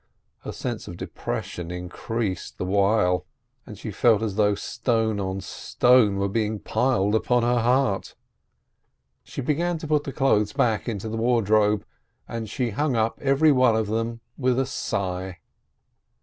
Her 0.39 0.51
sense 0.51 0.87
of 0.87 0.97
depression 0.97 1.69
increased 1.69 2.57
the 2.57 2.65
while, 2.65 3.27
and 3.67 3.77
she 3.77 3.91
felt 3.91 4.23
as 4.23 4.33
though 4.33 4.55
stone 4.55 5.19
on 5.19 5.41
stone 5.41 6.17
were 6.17 6.27
being 6.27 6.57
piled 6.57 7.13
upon 7.13 7.43
her 7.43 7.59
heart. 7.59 8.15
She 9.23 9.41
began 9.41 9.77
to 9.77 9.87
put 9.87 10.03
the 10.05 10.11
clothes 10.11 10.53
back 10.53 10.89
into 10.89 11.07
the 11.07 11.17
ward 11.17 11.49
robe, 11.51 11.85
and 12.27 12.49
she 12.49 12.71
hung 12.71 12.95
up 12.95 13.19
every 13.21 13.51
one 13.51 13.75
of 13.75 13.85
them 13.85 14.21
with 14.39 14.57
a 14.57 14.65
sigh. 14.65 15.37